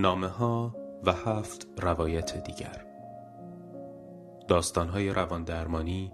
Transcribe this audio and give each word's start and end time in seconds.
نامه 0.00 0.28
ها 0.28 0.76
و 1.04 1.12
هفت 1.12 1.68
روایت 1.78 2.44
دیگر. 2.44 2.86
داستان 4.48 4.88
های 4.88 5.10
روان 5.10 5.44
درمانی 5.44 6.12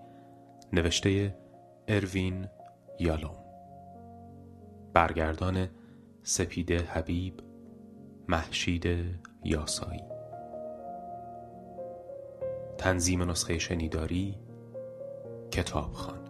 نوشته 0.73 1.37
اروین 1.89 2.49
یالوم. 3.01 3.37
برگردان 4.93 5.69
سپیده 6.23 6.79
حبیب 6.79 7.41
محشید 8.29 8.87
یاسایی. 9.45 10.05
تنظیم 12.79 13.31
نسخه 13.31 13.59
شنیداری 13.59 14.39
کتابخان. 15.51 16.24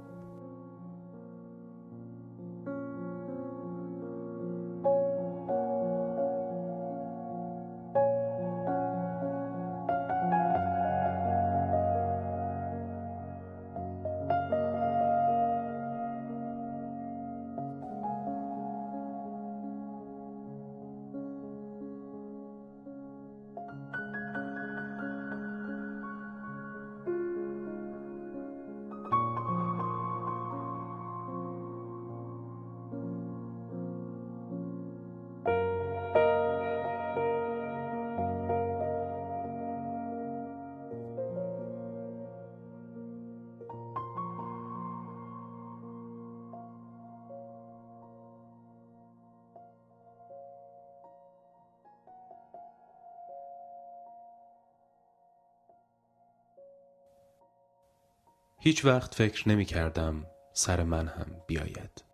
هیچ 58.64 58.84
وقت 58.84 59.14
فکر 59.14 59.48
نمی 59.48 59.64
کردم 59.64 60.26
سر 60.52 60.82
من 60.82 61.08
هم 61.08 61.26
بیاید. 61.46 62.04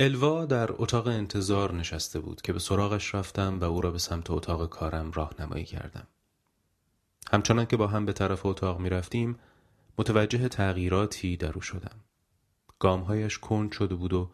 الوا 0.00 0.44
در 0.44 0.68
اتاق 0.72 1.06
انتظار 1.06 1.74
نشسته 1.74 2.20
بود 2.20 2.42
که 2.42 2.52
به 2.52 2.58
سراغش 2.58 3.14
رفتم 3.14 3.60
و 3.60 3.64
او 3.64 3.80
را 3.80 3.90
به 3.90 3.98
سمت 3.98 4.30
اتاق 4.30 4.68
کارم 4.68 5.12
راهنمایی 5.12 5.64
کردم. 5.64 6.06
همچنان 7.32 7.66
که 7.66 7.76
با 7.76 7.86
هم 7.86 8.06
به 8.06 8.12
طرف 8.12 8.46
اتاق 8.46 8.80
می 8.80 8.90
رفتیم 8.90 9.38
متوجه 9.98 10.48
تغییراتی 10.48 11.36
در 11.36 11.52
او 11.52 11.60
شدم. 11.60 12.00
گامهایش 12.78 13.38
کند 13.38 13.72
شده 13.72 13.94
بود 13.94 14.12
و 14.12 14.30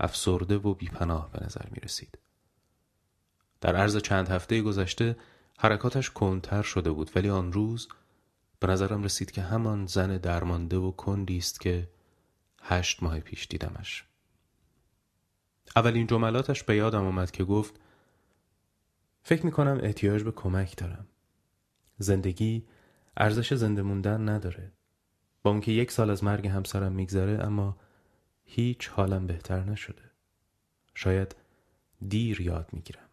افسرده 0.00 0.56
و 0.56 0.74
بیپناه 0.74 1.30
به 1.32 1.44
نظر 1.44 1.66
می 1.70 1.80
رسید. 1.80 2.18
در 3.60 3.76
عرض 3.76 3.96
چند 3.96 4.28
هفته 4.28 4.62
گذشته 4.62 5.16
حرکاتش 5.58 6.10
کندتر 6.10 6.62
شده 6.62 6.90
بود 6.90 7.10
ولی 7.16 7.30
آن 7.30 7.52
روز 7.52 7.88
به 8.60 8.66
نظرم 8.66 9.02
رسید 9.02 9.30
که 9.30 9.42
همان 9.42 9.86
زن 9.86 10.16
درمانده 10.16 10.76
و 10.76 10.90
کندی 10.90 11.38
است 11.38 11.60
که 11.60 11.88
هشت 12.62 13.02
ماه 13.02 13.20
پیش 13.20 13.46
دیدمش. 13.46 14.04
اولین 15.76 16.06
جملاتش 16.06 16.62
به 16.62 16.76
یادم 16.76 17.06
آمد 17.06 17.30
که 17.30 17.44
گفت 17.44 17.80
فکر 19.22 19.46
می 19.46 19.52
کنم 19.52 19.80
احتیاج 19.82 20.22
به 20.22 20.32
کمک 20.32 20.76
دارم. 20.76 21.06
زندگی 21.98 22.66
ارزش 23.16 23.54
زنده 23.54 23.82
موندن 23.82 24.28
نداره. 24.28 24.72
با 25.42 25.50
اونکه 25.50 25.72
یک 25.72 25.90
سال 25.90 26.10
از 26.10 26.24
مرگ 26.24 26.46
همسرم 26.46 26.92
میگذره 26.92 27.44
اما 27.44 27.76
هیچ 28.44 28.88
حالم 28.88 29.26
بهتر 29.26 29.64
نشده. 29.64 30.02
شاید 30.94 31.36
دیر 32.08 32.40
یاد 32.40 32.68
می‌گیرم. 32.72 33.08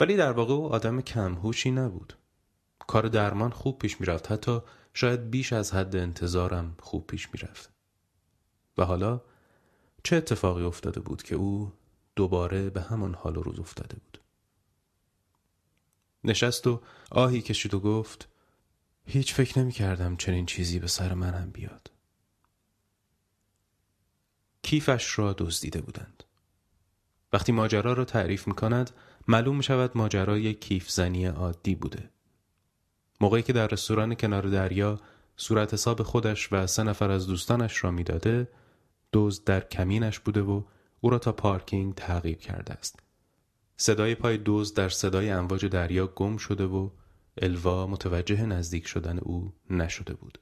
ولی 0.00 0.16
در 0.16 0.32
واقع 0.32 0.54
او 0.54 0.72
آدم 0.72 1.00
کمهوشی 1.00 1.70
نبود. 1.70 2.14
کار 2.86 3.08
درمان 3.08 3.50
خوب 3.50 3.78
پیش 3.78 4.00
می‌رفت. 4.00 4.32
حتی 4.32 4.60
شاید 4.94 5.30
بیش 5.30 5.52
از 5.52 5.74
حد 5.74 5.96
انتظارم 5.96 6.76
خوب 6.80 7.06
پیش 7.06 7.28
می‌رفت. 7.32 7.72
و 8.78 8.84
حالا 8.84 9.20
چه 10.04 10.16
اتفاقی 10.16 10.64
افتاده 10.64 11.00
بود 11.00 11.22
که 11.22 11.34
او 11.34 11.72
دوباره 12.16 12.70
به 12.70 12.82
همان 12.82 13.14
حال 13.14 13.36
و 13.36 13.42
روز 13.42 13.58
افتاده 13.58 13.96
بود؟ 13.96 14.20
نشست 16.24 16.66
و 16.66 16.82
آهی 17.10 17.42
کشید 17.42 17.74
و 17.74 17.80
گفت 17.80 18.28
هیچ 19.06 19.34
فکر 19.34 19.58
نمی 19.58 19.72
کردم 19.72 20.16
چنین 20.16 20.46
چیزی 20.46 20.78
به 20.78 20.86
سر 20.86 21.14
من 21.14 21.50
بیاد. 21.50 21.90
کیفش 24.62 25.18
را 25.18 25.32
دزدیده 25.32 25.80
بودند. 25.80 26.22
وقتی 27.32 27.52
ماجرا 27.52 27.92
را 27.92 28.04
تعریف 28.04 28.48
می 28.48 28.54
کند 28.54 28.90
معلوم 29.28 29.56
می 29.56 29.62
شود 29.62 29.96
ماجرا 29.96 30.52
کیف 30.52 30.90
زنی 30.90 31.26
عادی 31.26 31.74
بوده. 31.74 32.10
موقعی 33.20 33.42
که 33.42 33.52
در 33.52 33.66
رستوران 33.66 34.14
کنار 34.14 34.46
دریا 34.46 35.00
صورت 35.36 35.74
حساب 35.74 36.02
خودش 36.02 36.52
و 36.52 36.66
سه 36.66 36.82
نفر 36.82 37.10
از 37.10 37.26
دوستانش 37.26 37.84
را 37.84 37.90
می‌داده 37.90 38.48
دزد 39.12 39.44
در 39.44 39.60
کمینش 39.60 40.20
بوده 40.20 40.42
و 40.42 40.62
او 41.00 41.10
را 41.10 41.18
تا 41.18 41.32
پارکینگ 41.32 41.94
تعقیب 41.94 42.38
کرده 42.38 42.72
است. 42.72 43.00
صدای 43.76 44.14
پای 44.14 44.40
دزد 44.44 44.76
در 44.76 44.88
صدای 44.88 45.30
امواج 45.30 45.66
دریا 45.66 46.06
گم 46.06 46.36
شده 46.36 46.64
و 46.64 46.90
الوا 47.42 47.86
متوجه 47.86 48.46
نزدیک 48.46 48.86
شدن 48.86 49.18
او 49.18 49.52
نشده 49.70 50.14
بود. 50.14 50.38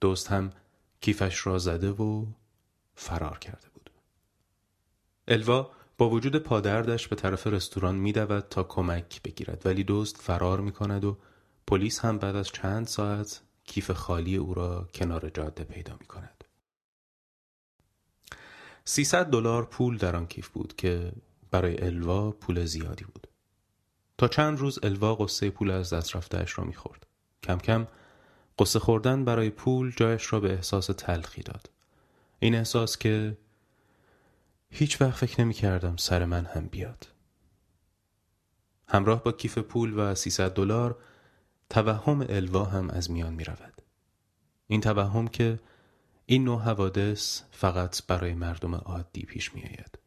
دوست 0.00 0.30
هم 0.30 0.52
کیفش 1.00 1.46
را 1.46 1.58
زده 1.58 1.90
و 1.90 2.26
فرار 2.94 3.38
کرده 3.38 3.68
بود. 3.74 3.90
الوا 5.28 5.70
با 5.98 6.10
وجود 6.10 6.36
پادردش 6.36 7.08
به 7.08 7.16
طرف 7.16 7.46
رستوران 7.46 7.94
میدود 7.94 8.40
تا 8.40 8.62
کمک 8.62 9.22
بگیرد 9.22 9.62
ولی 9.64 9.84
دوست 9.84 10.16
فرار 10.16 10.60
می 10.60 10.72
کند 10.72 11.04
و 11.04 11.18
پلیس 11.66 12.00
هم 12.00 12.18
بعد 12.18 12.36
از 12.36 12.48
چند 12.48 12.86
ساعت 12.86 13.42
کیف 13.64 13.90
خالی 13.90 14.36
او 14.36 14.54
را 14.54 14.88
کنار 14.94 15.30
جاده 15.30 15.64
پیدا 15.64 15.96
می 16.00 16.06
کند. 16.06 16.44
300 18.84 19.26
دلار 19.26 19.64
پول 19.64 19.98
در 19.98 20.16
آن 20.16 20.26
کیف 20.26 20.48
بود 20.48 20.76
که 20.76 21.12
برای 21.50 21.84
الوا 21.84 22.30
پول 22.30 22.64
زیادی 22.64 23.04
بود. 23.04 23.26
تا 24.18 24.28
چند 24.28 24.58
روز 24.58 24.78
الوا 24.82 25.14
قصه 25.14 25.50
پول 25.50 25.70
از 25.70 25.92
دست 25.92 26.16
رفتهش 26.16 26.58
را 26.58 26.64
می‌خورد. 26.64 27.06
کم 27.42 27.58
کم 27.58 27.86
قصه 28.58 28.78
خوردن 28.78 29.24
برای 29.24 29.50
پول 29.50 29.92
جایش 29.96 30.32
را 30.32 30.40
به 30.40 30.52
احساس 30.52 30.86
تلخی 30.86 31.42
داد. 31.42 31.70
این 32.38 32.54
احساس 32.54 32.98
که 32.98 33.36
هیچ 34.70 35.00
وقت 35.00 35.16
فکر 35.16 35.40
نمی 35.40 35.54
کردم 35.54 35.96
سر 35.96 36.24
من 36.24 36.44
هم 36.44 36.66
بیاد. 36.66 37.08
همراه 38.88 39.22
با 39.22 39.32
کیف 39.32 39.58
پول 39.58 39.98
و 39.98 40.14
300 40.14 40.54
دلار 40.54 40.98
توهم 41.72 42.26
الوا 42.28 42.64
هم 42.64 42.90
از 42.90 43.10
میان 43.10 43.34
می 43.34 43.44
رود. 43.44 43.82
این 44.66 44.80
توهم 44.80 45.28
که 45.28 45.60
این 46.26 46.44
نوع 46.44 46.60
حوادث 46.62 47.42
فقط 47.50 48.06
برای 48.06 48.34
مردم 48.34 48.74
عادی 48.74 49.22
پیش 49.22 49.54
می 49.54 49.62
آید. 49.62 49.98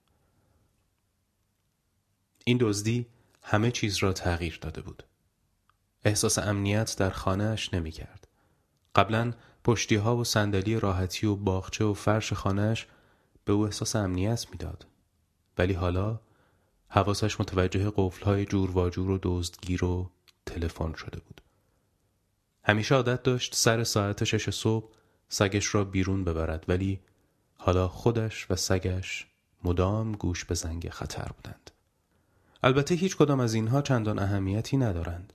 این 2.46 2.58
دزدی 2.62 3.06
همه 3.44 3.72
چیز 3.72 3.98
را 3.98 4.14
تغییر 4.14 4.60
داده 4.62 4.82
بود. 4.82 5.04
احساس 6.04 6.40
امنیت 6.40 6.96
در 6.98 7.10
خانهاش 7.10 7.74
نمی 7.74 7.92
کرد. 7.92 8.28
قبلا 8.96 9.34
پشتی 9.64 9.96
ها 9.96 10.18
و 10.18 10.24
صندلی 10.24 10.80
راحتی 10.80 11.28
و 11.28 11.36
باغچه 11.36 11.86
و 11.86 11.94
فرش 11.94 12.34
خانهاش 12.34 12.88
به 13.46 13.54
او 13.54 13.66
احساس 13.66 13.96
امنیت 13.96 14.48
می‌داد. 14.52 14.88
ولی 15.58 15.74
حالا 15.74 16.20
حواسش 16.88 17.40
متوجه 17.40 17.92
قفل 17.96 18.26
های 18.26 18.46
جور 18.46 18.72
واجور 18.72 19.10
و 19.10 19.20
دزدگیر 19.24 19.86
و 19.86 20.12
تلفن 20.46 20.94
شده 20.94 21.20
بود. 21.20 21.42
همیشه 22.68 22.96
عادت 22.96 23.24
داشت 23.24 23.56
سر 23.56 23.84
ساعت 23.84 24.24
شش 24.24 24.50
صبح 24.50 24.90
سگش 25.30 25.76
را 25.76 25.84
بیرون 25.84 26.24
ببرد 26.24 26.66
ولی 26.68 27.00
حالا 27.58 27.88
خودش 27.88 28.52
و 28.52 28.56
سگش 28.56 29.28
مدام 29.64 30.12
گوش 30.12 30.46
به 30.46 30.56
زنگ 30.56 30.90
خطر 30.90 31.32
بودند. 31.36 31.72
البته 32.64 32.96
هیچ 32.96 33.18
کدام 33.18 33.40
از 33.40 33.54
اینها 33.54 33.82
چندان 33.82 34.20
اهمیتی 34.20 34.78
ندارند. 34.78 35.34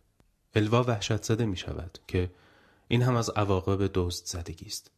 الوا 0.55 0.83
وحشت 0.83 1.23
زده 1.23 1.47
می 1.47 1.57
شود 1.57 1.99
که 2.09 2.31
این 2.89 3.03
هم 3.03 3.17
از 3.17 3.31
عواقب 3.31 3.91
دزد 3.95 4.27
زدگی 4.27 4.67
است. 4.67 4.91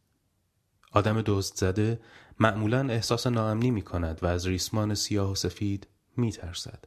آدم 0.91 1.21
دزد 1.25 1.55
زده 1.55 1.99
معمولا 2.39 2.89
احساس 2.89 3.27
ناامنی 3.27 3.71
می 3.71 3.81
کند 3.81 4.23
و 4.23 4.25
از 4.25 4.47
ریسمان 4.47 4.95
سیاه 4.95 5.31
و 5.31 5.35
سفید 5.35 5.87
می 6.17 6.31
ترسد. 6.31 6.85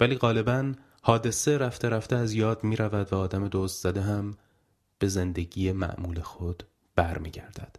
ولی 0.00 0.16
غالبا 0.16 0.72
حادثه 1.04 1.58
رفته 1.58 1.88
رفته 1.88 2.16
از 2.16 2.32
یاد 2.32 2.64
می 2.64 2.76
رود 2.76 3.12
و 3.12 3.16
آدم 3.16 3.48
دوست 3.48 3.82
زده 3.82 4.02
هم 4.02 4.36
به 4.98 5.08
زندگی 5.08 5.72
معمول 5.72 6.20
خود 6.20 6.62
برمیگردد. 6.96 7.76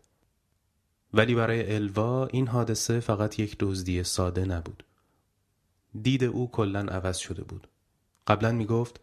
ولی 1.13 1.35
برای 1.35 1.75
الوا 1.75 2.25
این 2.25 2.47
حادثه 2.47 2.99
فقط 2.99 3.39
یک 3.39 3.55
دزدی 3.59 4.03
ساده 4.03 4.45
نبود. 4.45 4.83
دید 6.01 6.23
او 6.23 6.51
کلا 6.51 6.79
عوض 6.79 7.17
شده 7.17 7.43
بود. 7.43 7.67
قبلا 8.27 8.51
می 8.51 8.65
گفت 8.65 8.99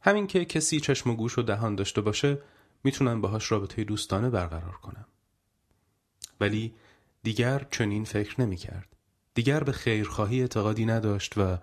همین 0.00 0.26
که 0.26 0.44
کسی 0.44 0.80
چشم 0.80 1.10
و 1.10 1.14
گوش 1.14 1.38
و 1.38 1.42
دهان 1.42 1.74
داشته 1.74 2.00
باشه 2.00 2.38
می‌تونم 2.84 3.20
باهاش 3.20 3.52
رابطه 3.52 3.84
دوستانه 3.84 4.30
برقرار 4.30 4.76
کنم. 4.76 5.06
ولی 6.40 6.74
دیگر 7.22 7.66
چنین 7.70 8.04
فکر 8.04 8.40
نمی 8.40 8.56
کرد. 8.56 8.96
دیگر 9.34 9.64
به 9.64 9.72
خیرخواهی 9.72 10.40
اعتقادی 10.40 10.86
نداشت 10.86 11.38
و 11.38 11.58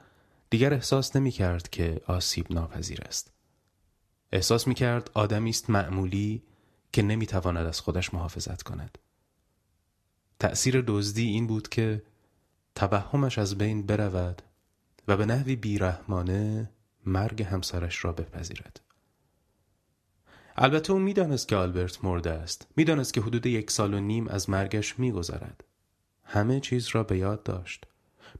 دیگر 0.49 0.73
احساس 0.73 1.15
نمی 1.15 1.31
کرد 1.31 1.69
که 1.69 2.01
آسیب 2.07 2.53
ناپذیر 2.53 3.01
است. 3.01 3.31
احساس 4.31 4.67
می 4.67 4.73
کرد 4.73 5.11
آدمی 5.13 5.49
است 5.49 5.69
معمولی 5.69 6.43
که 6.91 7.01
نمی 7.01 7.25
تواند 7.25 7.67
از 7.67 7.79
خودش 7.79 8.13
محافظت 8.13 8.63
کند. 8.63 8.97
تأثیر 10.39 10.83
دزدی 10.87 11.27
این 11.27 11.47
بود 11.47 11.69
که 11.69 12.03
توهمش 12.75 13.37
از 13.37 13.57
بین 13.57 13.85
برود 13.85 14.41
و 15.07 15.17
به 15.17 15.25
نحوی 15.25 15.55
بیرحمانه 15.55 16.71
مرگ 17.05 17.43
همسرش 17.43 18.05
را 18.05 18.11
بپذیرد. 18.11 18.81
البته 20.55 20.93
او 20.93 20.99
می‌دانست 20.99 21.47
که 21.47 21.55
آلبرت 21.55 22.03
مرده 22.03 22.31
است. 22.31 22.67
می‌دانست 22.75 23.13
که 23.13 23.21
حدود 23.21 23.45
یک 23.45 23.71
سال 23.71 23.93
و 23.93 23.99
نیم 23.99 24.27
از 24.27 24.49
مرگش 24.49 24.99
میگذرد. 24.99 25.63
همه 26.23 26.59
چیز 26.59 26.87
را 26.87 27.03
به 27.03 27.17
یاد 27.17 27.43
داشت. 27.43 27.85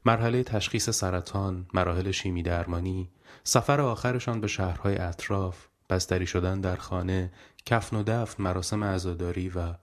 مرحله 0.04 0.42
تشخیص 0.42 0.90
سرطان، 0.90 1.66
مراحل 1.74 2.10
شیمی 2.10 2.42
درمانی، 2.42 3.10
سفر 3.44 3.80
آخرشان 3.80 4.40
به 4.40 4.46
شهرهای 4.46 4.98
اطراف، 4.98 5.66
بستری 5.90 6.26
شدن 6.26 6.60
در 6.60 6.76
خانه، 6.76 7.32
کفن 7.66 7.96
و 7.96 8.02
دفن، 8.02 8.42
مراسم 8.42 8.84
عزاداری 8.84 9.48
و 9.48 9.74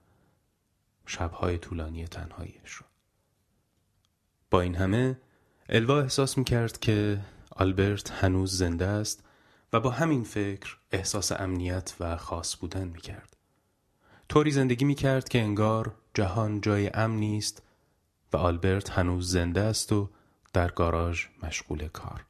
شبهای 1.06 1.58
طولانی 1.58 2.08
تنهاییش. 2.08 2.82
با 4.52 4.62
این 4.62 4.76
همه 4.76 5.18
الوا 5.70 6.02
احساس 6.02 6.38
می 6.38 6.44
کرد 6.44 6.80
که 6.80 7.22
آلبرت 7.56 8.12
هنوز 8.12 8.58
زنده 8.58 8.86
است 8.86 9.24
و 9.74 9.80
با 9.80 9.90
همین 9.90 10.24
فکر 10.24 10.78
احساس 10.92 11.32
امنیت 11.32 11.96
و 12.00 12.18
خاص 12.18 12.58
بودن 12.58 12.88
می 12.88 13.02
کرد. 13.02 13.38
طوری 14.30 14.52
زندگی 14.52 14.86
می 14.86 14.96
کرد 14.96 15.30
که 15.30 15.42
انگار 15.42 15.96
جهان 16.14 16.62
جای 16.62 16.90
امنی 16.94 17.38
است 17.38 17.62
آلبرت 18.36 18.90
هنوز 18.90 19.32
زنده 19.32 19.62
است 19.62 19.94
و 19.94 20.10
در 20.54 20.72
گاراژ 20.72 21.26
مشغول 21.44 21.88
کار. 21.88 22.26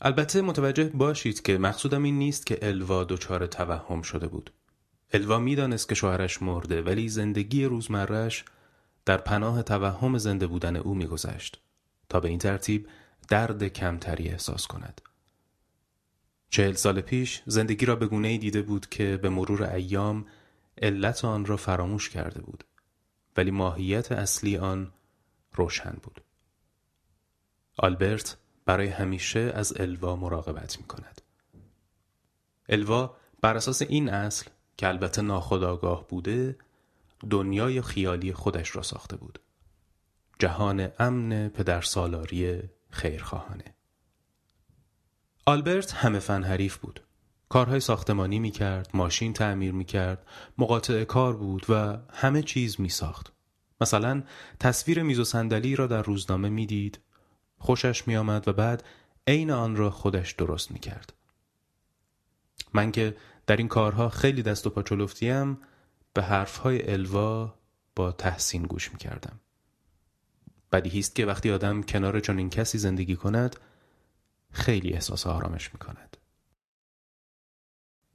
البته 0.00 0.42
متوجه 0.42 0.84
باشید 0.84 1.42
که 1.42 1.58
مقصودم 1.58 2.02
این 2.02 2.18
نیست 2.18 2.46
که 2.46 2.58
الوا 2.62 3.04
دچار 3.04 3.46
توهم 3.46 4.02
شده 4.02 4.28
بود. 4.28 4.50
الوا 5.12 5.38
می‌دانست 5.38 5.88
که 5.88 5.94
شوهرش 5.94 6.42
مرده 6.42 6.82
ولی 6.82 7.08
زندگی 7.08 7.64
روزمرهش 7.64 8.44
در 9.04 9.16
پناه 9.16 9.62
توهم 9.62 10.18
زنده 10.18 10.46
بودن 10.46 10.76
او 10.76 10.94
میگذشت 10.94 11.60
تا 12.08 12.20
به 12.20 12.28
این 12.28 12.38
ترتیب 12.38 12.88
درد 13.28 13.68
کمتری 13.68 14.28
احساس 14.28 14.66
کند. 14.66 15.00
چهل 16.50 16.72
سال 16.72 17.00
پیش 17.00 17.42
زندگی 17.46 17.86
را 17.86 17.96
به 17.96 18.06
گونه 18.06 18.38
دیده 18.38 18.62
بود 18.62 18.88
که 18.88 19.16
به 19.16 19.28
مرور 19.28 19.62
ایام 19.62 20.26
علت 20.82 21.24
آن 21.24 21.44
را 21.44 21.56
فراموش 21.56 22.08
کرده 22.10 22.40
بود 22.40 22.64
ولی 23.36 23.50
ماهیت 23.50 24.12
اصلی 24.12 24.56
آن 24.56 24.92
روشن 25.52 25.96
بود. 26.02 26.20
آلبرت 27.78 28.36
برای 28.64 28.88
همیشه 28.88 29.52
از 29.54 29.80
الوا 29.80 30.16
مراقبت 30.16 30.78
می 30.80 30.86
کند. 30.86 31.20
الوا 32.68 33.16
بر 33.40 33.56
اساس 33.56 33.82
این 33.82 34.08
اصل 34.08 34.50
که 34.76 34.88
البته 34.88 35.22
ناخداگاه 35.22 36.08
بوده 36.08 36.56
دنیای 37.30 37.82
خیالی 37.82 38.32
خودش 38.32 38.76
را 38.76 38.82
ساخته 38.82 39.16
بود. 39.16 39.38
جهان 40.38 40.92
امن 40.98 41.48
پدر 41.48 41.80
سالاری 41.80 42.62
خیرخواهانه. 42.90 43.74
آلبرت 45.46 45.92
همه 45.92 46.18
فن 46.18 46.42
حریف 46.42 46.76
بود. 46.76 47.03
کارهای 47.54 47.80
ساختمانی 47.80 48.38
می 48.38 48.50
کرد، 48.50 48.90
ماشین 48.94 49.32
تعمیر 49.32 49.72
می 49.72 49.84
کرد، 49.84 50.26
مقاطع 50.58 51.04
کار 51.04 51.36
بود 51.36 51.66
و 51.68 51.98
همه 52.12 52.42
چیز 52.42 52.80
می 52.80 52.88
ساخت. 52.88 53.32
مثلا 53.80 54.22
تصویر 54.60 55.02
میز 55.02 55.18
و 55.18 55.24
صندلی 55.24 55.76
را 55.76 55.86
در 55.86 56.02
روزنامه 56.02 56.48
می‌دید 56.48 57.00
خوشش 57.58 58.08
می 58.08 58.16
آمد 58.16 58.48
و 58.48 58.52
بعد 58.52 58.84
عین 59.26 59.50
آن 59.50 59.76
را 59.76 59.90
خودش 59.90 60.32
درست 60.32 60.70
می 60.70 60.78
کرد. 60.78 61.12
من 62.72 62.92
که 62.92 63.16
در 63.46 63.56
این 63.56 63.68
کارها 63.68 64.08
خیلی 64.08 64.42
دست 64.42 64.66
و 64.66 64.70
پا 64.70 64.82
چلفتیم 64.82 65.58
به 66.14 66.22
حرفهای 66.22 66.90
الوا 66.92 67.54
با 67.96 68.12
تحسین 68.12 68.62
گوش 68.62 68.92
می 68.92 68.98
کردم. 68.98 69.40
بدیهی 70.72 70.98
است 70.98 71.14
که 71.14 71.26
وقتی 71.26 71.50
آدم 71.50 71.82
کنار 71.82 72.20
چنین 72.20 72.50
کسی 72.50 72.78
زندگی 72.78 73.16
کند 73.16 73.56
خیلی 74.52 74.92
احساس 74.92 75.26
آرامش 75.26 75.72
می 75.72 75.78
کند. 75.78 76.16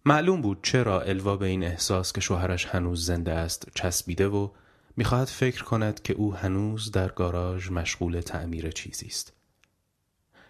معلوم 0.09 0.41
بود 0.41 0.59
چرا 0.63 1.01
الوا 1.01 1.37
به 1.37 1.45
این 1.45 1.63
احساس 1.63 2.13
که 2.13 2.21
شوهرش 2.21 2.65
هنوز 2.65 3.05
زنده 3.05 3.31
است 3.31 3.67
چسبیده 3.75 4.27
و 4.27 4.49
می‌خواهد 4.97 5.27
فکر 5.27 5.63
کند 5.63 6.01
که 6.01 6.13
او 6.13 6.35
هنوز 6.35 6.91
در 6.91 7.07
گاراژ 7.07 7.71
مشغول 7.71 8.21
تعمیر 8.21 8.71
چیزی 8.71 9.05
است. 9.05 9.33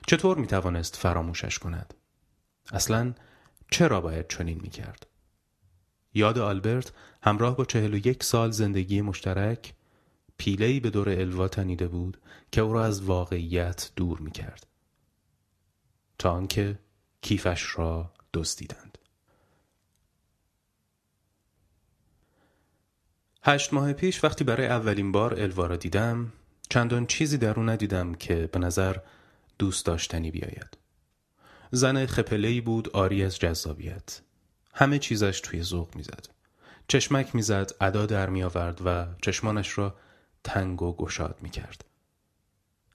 چطور 0.08 0.38
می‌توانست 0.38 0.96
فراموشش 0.96 1.60
کند؟ 1.60 1.94
اصلا 2.72 3.14
چرا 3.72 4.02
باید 4.02 4.28
چنین 4.28 4.60
می‌کرد؟ 4.62 5.08
یاد 6.14 6.38
آلبرت 6.38 6.92
همراه 7.24 7.58
با 7.58 7.66
چهل 7.66 7.94
و 7.94 8.08
یک 8.08 8.24
سال 8.24 8.52
زندگی 8.52 9.02
مشترک 9.02 9.74
پیلهی 10.38 10.80
به 10.80 10.90
دور 10.90 11.10
الوا 11.10 11.48
تنیده 11.48 11.88
بود 11.88 12.22
که 12.52 12.62
او 12.62 12.74
را 12.74 12.86
از 12.86 13.02
واقعیت 13.02 13.92
دور 13.96 14.20
می‌کرد. 14.20 14.68
تا 16.20 16.32
آنکه 16.32 16.80
کیفش 17.22 17.80
را 17.80 18.12
دزدیدند. 18.34 18.99
هشت 23.44 23.74
ماه 23.74 23.94
پیش 23.94 24.24
وقتی 24.24 24.44
برای 24.44 24.68
اولین 24.68 25.12
بار 25.12 25.40
الوا 25.40 25.66
را 25.68 25.76
دیدم 25.76 26.34
چندان 26.70 27.06
چیزی 27.06 27.38
در 27.38 27.60
او 27.60 27.64
ندیدم 27.64 28.14
که 28.14 28.50
به 28.52 28.60
نظر 28.60 28.96
دوست 29.60 29.86
داشتنی 29.86 30.32
بیاید. 30.32 30.78
زن 31.72 32.06
خپلهی 32.06 32.62
بود 32.62 32.90
آری 32.90 33.24
از 33.24 33.40
جذابیت. 33.40 34.22
همه 34.74 35.00
چیزش 35.00 35.42
توی 35.44 35.64
ذوق 35.64 35.96
می‌زد. 35.96 36.26
چشمک 36.88 37.36
می‌زد، 37.36 37.72
ادا 37.82 38.06
در 38.06 38.30
می 38.30 38.44
آورد 38.44 38.82
و 38.86 39.06
چشمانش 39.22 39.78
را 39.78 39.96
تنگ 40.44 40.82
و 40.82 40.96
گشاد 40.96 41.38
می 41.42 41.50
کرد. 41.50 41.86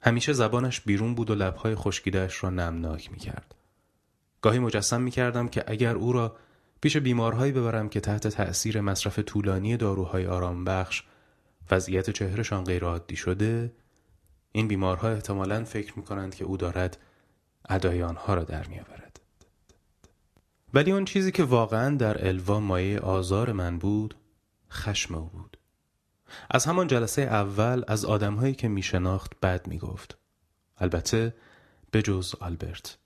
همیشه 0.03 0.33
زبانش 0.33 0.81
بیرون 0.81 1.15
بود 1.15 1.31
و 1.31 1.35
لبهای 1.35 1.75
خشکیدهش 1.75 2.45
را 2.45 2.51
نمناک 2.51 3.13
می 3.13 3.19
کرد. 3.19 3.55
گاهی 4.41 4.59
مجسم 4.59 5.03
می 5.03 5.11
کردم 5.11 5.49
که 5.49 5.65
اگر 5.67 5.95
او 5.95 6.13
را 6.13 6.37
پیش 6.85 6.97
بیمارهایی 6.97 7.53
ببرم 7.53 7.89
که 7.89 8.01
تحت 8.01 8.29
تأثیر 8.29 8.81
مصرف 8.81 9.19
طولانی 9.19 9.77
داروهای 9.77 10.27
آرام 10.27 10.65
بخش 10.65 11.03
وضعیت 11.71 12.11
چهرهشان 12.11 12.65
غیرعادی 12.65 13.17
شده 13.17 13.73
این 14.53 14.69
بیمارها 14.69 15.09
احتمالا 15.09 15.65
فکر 15.65 15.99
می 15.99 16.05
کنند 16.05 16.35
که 16.35 16.45
او 16.45 16.57
دارد 16.57 16.99
ادای 17.69 18.03
آنها 18.03 18.35
را 18.35 18.45
در 18.45 18.67
می 18.67 18.81
آورد. 18.81 19.21
ولی 20.75 20.93
اون 20.93 21.05
چیزی 21.05 21.33
که 21.33 21.45
واقعا 21.45 21.97
در 21.97 22.29
الوا 22.29 22.61
مایه 22.61 23.01
آزار 23.01 23.53
من 23.53 23.79
بود 23.79 24.15
خشم 24.71 25.15
او 25.15 25.27
بود. 25.27 25.57
از 26.51 26.65
همان 26.65 26.87
جلسه 26.87 27.23
اول 27.23 27.83
از 27.89 28.05
آدمهایی 28.05 28.55
که 28.55 28.69
می 28.69 28.83
شناخت 28.83 29.41
بد 29.41 29.67
می 29.67 29.79
گفت. 29.79 30.19
البته 30.79 31.35
به 31.91 32.03
جز 32.03 32.35
آلبرت. 32.41 32.99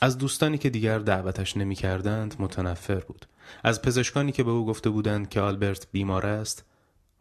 از 0.00 0.18
دوستانی 0.18 0.58
که 0.58 0.70
دیگر 0.70 0.98
دعوتش 0.98 1.56
نمی 1.56 1.74
کردند 1.74 2.36
متنفر 2.38 3.00
بود. 3.00 3.26
از 3.64 3.82
پزشکانی 3.82 4.32
که 4.32 4.42
به 4.42 4.50
او 4.50 4.66
گفته 4.66 4.90
بودند 4.90 5.28
که 5.28 5.40
آلبرت 5.40 5.86
بیمار 5.92 6.26
است 6.26 6.64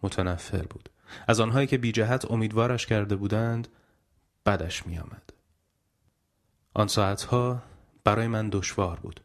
متنفر 0.04 0.64
بود. 0.64 0.90
از 1.28 1.40
آنهایی 1.40 1.68
که 1.68 1.78
بی 1.78 1.92
جهت 1.92 2.32
امیدوارش 2.32 2.86
کرده 2.86 3.16
بودند 3.16 3.68
بدش 4.46 4.88
می 4.88 5.00
آمد. 5.00 5.34
آن 6.74 6.88
ساعتها 6.88 7.62
برای 8.04 8.28
من 8.28 8.50
دشوار 8.50 9.00
بود. 9.00 9.20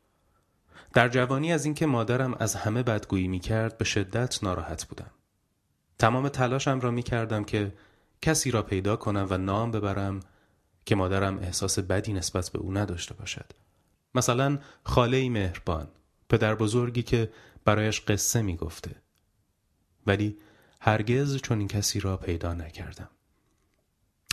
در 0.94 1.08
جوانی 1.08 1.52
از 1.52 1.64
اینکه 1.64 1.86
مادرم 1.86 2.34
از 2.34 2.54
همه 2.54 2.82
بدگویی 2.82 3.28
می 3.28 3.40
کرد 3.40 3.78
به 3.78 3.84
شدت 3.84 4.44
ناراحت 4.44 4.84
بودم. 4.84 5.10
تمام 5.98 6.28
تلاشم 6.28 6.80
را 6.80 6.90
می 6.90 7.02
کردم 7.02 7.44
که 7.44 7.72
کسی 8.22 8.50
را 8.50 8.62
پیدا 8.62 8.96
کنم 8.96 9.26
و 9.30 9.38
نام 9.38 9.70
ببرم 9.70 10.20
که 10.88 10.94
مادرم 10.94 11.38
احساس 11.38 11.78
بدی 11.78 12.12
نسبت 12.12 12.50
به 12.50 12.58
او 12.58 12.72
نداشته 12.72 13.14
باشد. 13.14 13.52
مثلا 14.14 14.58
خاله 14.84 15.30
مهربان، 15.30 15.88
پدر 16.28 16.54
بزرگی 16.54 17.02
که 17.02 17.30
برایش 17.64 18.00
قصه 18.00 18.42
می 18.42 18.56
گفته. 18.56 18.90
ولی 20.06 20.38
هرگز 20.80 21.36
چون 21.36 21.58
این 21.58 21.68
کسی 21.68 22.00
را 22.00 22.16
پیدا 22.16 22.54
نکردم. 22.54 23.08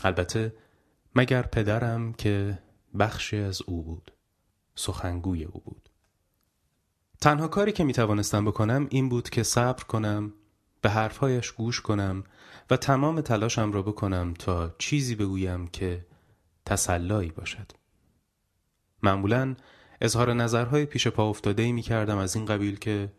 البته 0.04 0.54
مگر 1.16 1.42
پدرم 1.42 2.14
که 2.14 2.60
بخشی 3.00 3.38
از 3.38 3.62
او 3.62 3.84
بود 3.84 4.12
سخنگوی 4.76 5.44
او 5.44 5.62
بود 5.66 5.90
تنها 7.22 7.48
کاری 7.48 7.72
که 7.72 7.84
می 7.84 7.94
توانستم 7.94 8.46
بکنم 8.46 8.88
این 8.90 9.10
بود 9.10 9.30
که 9.30 9.44
صبر 9.44 9.84
کنم 9.84 10.34
به 10.82 10.90
حرفهایش 10.90 11.52
گوش 11.52 11.82
کنم 11.82 12.24
و 12.70 12.78
تمام 12.78 13.22
تلاشم 13.22 13.72
را 13.72 13.82
بکنم 13.82 14.34
تا 14.34 14.76
چیزی 14.78 15.16
بگویم 15.16 15.68
که 15.68 16.06
تسلایی 16.66 17.32
باشد. 17.32 17.72
معمولا 19.04 19.56
اظهار 20.02 20.34
نظرهای 20.34 20.86
پیش 20.86 21.08
پا 21.08 21.30
افتاده 21.30 21.64
ای 21.64 21.72
می 21.72 21.82
کردم 21.82 22.18
از 22.18 22.36
این 22.36 22.46
قبیل 22.46 22.80
که 22.80 23.14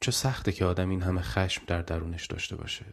چه 0.00 0.10
سخته 0.10 0.52
که 0.52 0.64
آدم 0.64 0.90
این 0.90 1.02
همه 1.02 1.20
خشم 1.20 1.62
در 1.66 1.82
درونش 1.82 2.26
داشته 2.26 2.56
باشه. 2.56 2.86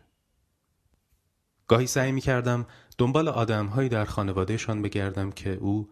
گاهی 1.67 1.87
سعی 1.87 2.11
می 2.11 2.21
کردم 2.21 2.65
دنبال 2.97 3.27
آدمهایی 3.27 3.89
در 3.89 4.05
خانوادهشان 4.05 4.81
بگردم 4.81 5.31
که 5.31 5.53
او 5.53 5.89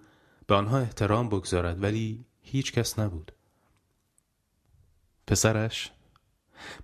به 0.47 0.55
آنها 0.55 0.79
احترام 0.79 1.29
بگذارد 1.29 1.83
ولی 1.83 2.25
هیچ 2.41 2.71
کس 2.71 2.99
نبود. 2.99 3.31
پسرش 5.27 5.91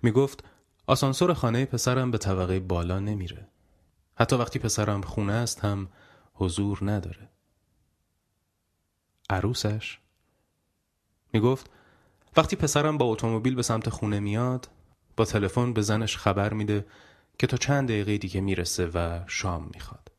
می 0.02 0.10
گفت 0.10 0.44
آسانسور 0.86 1.34
خانه 1.34 1.64
پسرم 1.64 2.10
به 2.10 2.18
طبقه 2.18 2.60
بالا 2.60 3.00
نمیره. 3.00 3.48
حتی 4.14 4.36
وقتی 4.36 4.58
پسرم 4.58 5.02
خونه 5.02 5.32
است 5.32 5.64
هم 5.64 5.88
حضور 6.38 6.78
نداره. 6.82 7.28
عروسش 9.30 9.98
می 11.32 11.40
گفت 11.40 11.70
وقتی 12.36 12.56
پسرم 12.56 12.98
با 12.98 13.04
اتومبیل 13.04 13.54
به 13.54 13.62
سمت 13.62 13.88
خونه 13.88 14.20
میاد 14.20 14.68
با 15.16 15.24
تلفن 15.24 15.72
به 15.72 15.82
زنش 15.82 16.16
خبر 16.16 16.52
میده 16.52 16.86
که 17.38 17.46
تا 17.46 17.56
چند 17.56 17.88
دقیقه 17.88 18.18
دیگه 18.18 18.40
می‌رسه 18.40 18.86
و 18.86 19.20
شام 19.26 19.70
می‌خواد. 19.74 20.10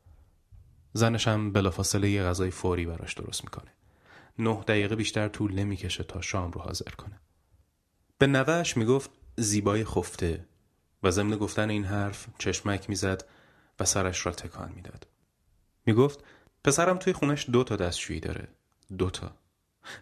زنش 0.92 1.28
هم 1.28 1.52
بلافاصله 1.52 2.10
یه 2.10 2.22
غذای 2.22 2.50
فوری 2.50 2.86
براش 2.86 3.14
درست 3.14 3.44
می‌کنه. 3.44 3.70
نه 4.38 4.64
دقیقه 4.66 4.96
بیشتر 4.96 5.28
طول 5.28 5.54
نمی‌کشه 5.54 6.04
تا 6.04 6.20
شام 6.20 6.50
رو 6.50 6.60
حاضر 6.60 6.90
کنه. 6.90 7.20
به 8.18 8.26
نوهش 8.26 8.76
می‌گفت 8.76 9.10
زیبای 9.36 9.84
خفته. 9.84 10.46
و 11.02 11.10
ضمن 11.10 11.36
گفتن 11.36 11.70
این 11.70 11.84
حرف 11.84 12.26
چشمک 12.38 12.90
می‌زد 12.90 13.24
و 13.80 13.84
سرش 13.84 14.26
را 14.26 14.32
تکان 14.32 14.72
می‌داد. 14.72 15.06
می‌گفت 15.90 16.24
پسرم 16.64 16.96
توی 16.96 17.12
خونش 17.12 17.50
دو 17.50 17.64
تا 17.64 17.76
دستشویی 17.76 18.20
داره. 18.20 18.48
دو 18.98 19.10
تا. 19.10 19.36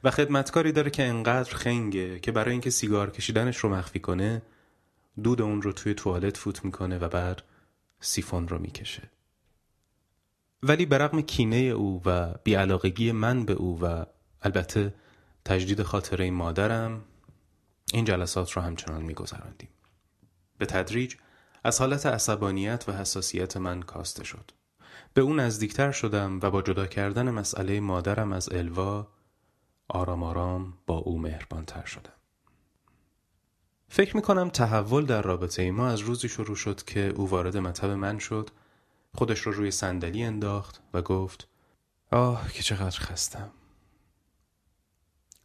و 0.05 0.11
خدمتکاری 0.11 0.73
داره 0.73 0.91
که 0.91 1.05
انقدر 1.05 1.55
خنگه 1.55 2.21
که 2.21 2.33
برای 2.33 2.53
اینکه 2.53 2.71
سیگار 2.71 3.11
کشیدنش 3.11 3.57
رو 3.57 3.69
مخفی 3.69 4.01
کنه 4.01 4.43
دود 5.23 5.43
اون 5.43 5.63
رو 5.63 5.73
توی 5.73 5.95
توالت 5.95 6.37
فوت 6.37 6.65
می‌کنه 6.65 6.99
و 6.99 7.09
بعد 7.09 7.43
سیفون 8.01 8.49
رو 8.49 8.59
می‌کشه. 8.59 9.03
ولی 10.63 10.87
برغم 10.87 11.21
کینه 11.21 11.57
او 11.57 12.03
و 12.05 12.35
بیعلاقگی 12.45 13.13
من 13.13 13.45
به 13.45 13.53
او 13.53 13.81
و 13.83 14.05
البته 14.43 14.95
تجدید 15.45 15.83
خاطره 15.83 16.31
مادرم 16.31 17.05
این 17.93 18.05
جلسات 18.05 18.53
رو 18.53 18.63
همچنان 18.63 19.03
میگذراندیم. 19.03 19.69
به 20.59 20.67
تدریج 20.67 21.15
از 21.65 21.81
حالت 21.81 22.07
عصبانیت 22.07 22.85
و 22.89 22.93
حساسیت 22.93 23.57
من 23.57 23.83
کاسته 23.83 24.25
شد. 24.25 24.51
به 25.19 25.25
او 25.25 25.35
نزدیکتر 25.35 25.91
شدم 25.91 26.41
و 26.43 26.51
با 26.51 26.63
جدا 26.63 26.87
کردن 26.87 27.31
مسئله 27.31 27.81
مادرم 27.81 28.33
از 28.33 28.53
الوا 28.53 29.09
آرام 29.89 30.23
آرام 30.23 30.75
با 30.87 30.97
او 30.97 31.19
مهربانتر 31.19 31.85
شدم. 31.85 32.13
فکر 33.89 34.17
می 34.17 34.23
کنم 34.23 34.49
تحول 34.49 35.07
در 35.07 35.23
رابطه 35.23 35.63
ای 35.63 35.71
ما 35.71 35.89
از 35.89 36.01
روزی 36.01 36.29
شروع 36.29 36.57
شد 36.57 36.85
که 36.85 37.01
او 37.01 37.31
وارد 37.31 37.57
مطب 37.57 37.91
من 37.91 38.19
شد 38.19 38.51
خودش 39.15 39.41
رو 39.41 39.53
روی 39.53 39.71
صندلی 39.71 40.23
انداخت 40.23 40.83
و 40.95 41.03
گفت 41.03 41.49
آه 42.11 42.53
که 42.53 42.63
چقدر 42.63 43.01
خستم. 43.01 43.51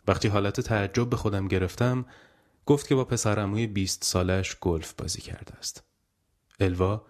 وقتی 0.07 0.27
حالت 0.27 0.61
تعجب 0.61 1.09
به 1.09 1.15
خودم 1.17 1.47
گرفتم 1.47 2.05
گفت 2.65 2.87
که 2.87 2.95
با 2.95 3.05
پسرموی 3.05 3.67
بیست 3.67 4.03
سالش 4.03 4.57
گلف 4.61 4.93
بازی 4.93 5.21
کرده 5.21 5.53
است. 5.53 5.83
الوا 6.59 7.05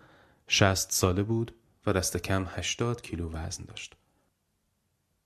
شست 0.47 0.91
ساله 0.91 1.23
بود 1.23 1.55
و 1.85 1.93
دست 1.93 2.17
کم 2.17 2.45
هشتاد 2.49 3.01
کیلو 3.01 3.29
وزن 3.31 3.63
داشت. 3.63 3.95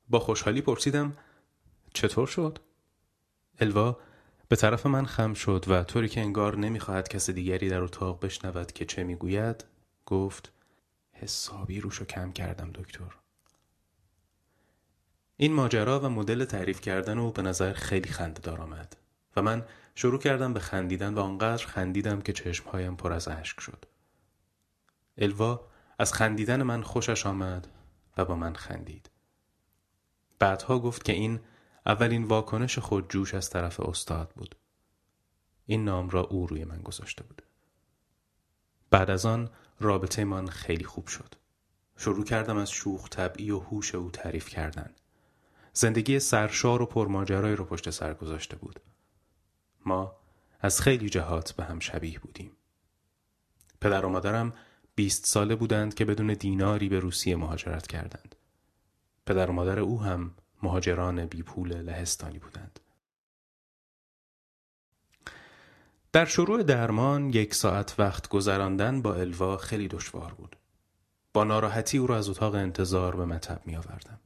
با 0.09 0.19
خوشحالی 0.19 0.61
پرسیدم 0.61 1.17
چطور 1.93 2.27
شد؟ 2.27 2.59
الوا 3.59 3.99
به 4.47 4.55
طرف 4.55 4.85
من 4.85 5.05
خم 5.05 5.33
شد 5.33 5.65
و 5.67 5.83
طوری 5.83 6.09
که 6.09 6.21
انگار 6.21 6.57
نمی‌خواهد 6.57 7.09
کس 7.09 7.29
دیگری 7.29 7.69
در 7.69 7.81
اتاق 7.81 8.25
بشنود 8.25 8.71
که 8.71 8.85
چه 8.85 9.03
می‌گوید 9.03 9.65
گفت 10.05 10.51
حسابی 11.11 11.79
روشو 11.79 12.05
کم 12.05 12.31
کردم 12.31 12.71
دکتر. 12.71 13.15
این 15.37 15.53
ماجرا 15.53 15.99
و 15.99 16.09
مدل 16.09 16.45
تعریف 16.45 16.81
کردن 16.81 17.17
او 17.17 17.31
به 17.31 17.41
نظر 17.41 17.73
خیلی 17.73 18.09
خنده 18.09 18.41
دار 18.41 18.61
آمد 18.61 18.97
و 19.35 19.41
من 19.41 19.65
شروع 19.95 20.19
کردم 20.19 20.53
به 20.53 20.59
خندیدن 20.59 21.13
و 21.13 21.19
آنقدر 21.19 21.65
خندیدم 21.65 22.21
که 22.21 22.33
چشمهایم 22.33 22.95
پر 22.95 23.13
از 23.13 23.27
اشک 23.27 23.59
شد. 23.59 23.85
الوا 25.17 25.67
از 25.97 26.13
خندیدن 26.13 26.63
من 26.63 26.81
خوشش 26.81 27.25
آمد 27.25 27.67
و 28.17 28.25
با 28.25 28.35
من 28.35 28.53
خندید. 28.53 29.09
بعدها 30.39 30.79
گفت 30.79 31.03
که 31.03 31.13
این 31.13 31.39
اولین 31.85 32.23
واکنش 32.23 32.79
خود 32.79 33.09
جوش 33.09 33.33
از 33.33 33.49
طرف 33.49 33.79
استاد 33.79 34.33
بود. 34.35 34.55
این 35.65 35.85
نام 35.85 36.09
را 36.09 36.21
او 36.21 36.47
روی 36.47 36.65
من 36.65 36.81
گذاشته 36.81 37.23
بود. 37.23 37.41
بعد 38.89 39.09
از 39.09 39.25
آن 39.25 39.49
رابطه 39.79 40.23
من 40.25 40.47
خیلی 40.47 40.83
خوب 40.83 41.07
شد. 41.07 41.35
شروع 41.97 42.25
کردم 42.25 42.57
از 42.57 42.71
شوخ 42.71 43.09
طبعی 43.09 43.51
و 43.51 43.59
هوش 43.59 43.95
او 43.95 44.11
تعریف 44.11 44.49
کردن. 44.49 44.93
زندگی 45.73 46.19
سرشار 46.19 46.81
و 46.81 46.85
پرماجرایی 46.85 47.55
رو 47.55 47.65
پشت 47.65 47.89
سر 47.89 48.13
گذاشته 48.13 48.55
بود. 48.55 48.79
ما 49.85 50.15
از 50.59 50.81
خیلی 50.81 51.09
جهات 51.09 51.51
به 51.51 51.63
هم 51.63 51.79
شبیه 51.79 52.19
بودیم. 52.19 52.51
پدر 53.81 54.05
و 54.05 54.09
مادرم 54.09 54.53
بیست 54.97 55.25
ساله 55.25 55.55
بودند 55.55 55.93
که 55.93 56.05
بدون 56.05 56.33
دیناری 56.33 56.89
به 56.89 56.99
روسیه 56.99 57.35
مهاجرت 57.35 57.87
کردند 57.87 58.35
پدر 59.25 59.49
و 59.49 59.53
مادر 59.53 59.79
او 59.79 60.01
هم 60.01 60.33
مهاجران 60.63 61.25
بی 61.25 61.43
پول 61.43 61.81
لهستانی 61.81 62.39
بودند. 62.39 62.79
در 66.11 66.25
شروع 66.25 66.63
درمان 66.63 67.29
یک 67.29 67.53
ساعت 67.53 67.95
وقت 67.99 68.27
گذراندن 68.27 69.01
با 69.01 69.15
الوا 69.15 69.57
خیلی 69.57 69.87
دشوار 69.87 70.33
بود. 70.33 70.55
با 71.33 71.43
ناراحتی 71.43 71.97
او 71.97 72.07
را 72.07 72.17
از 72.17 72.29
اتاق 72.29 72.55
انتظار 72.55 73.15
به 73.15 73.25
مطب 73.25 73.61
می 73.65 73.75
آوردم. 73.75 74.19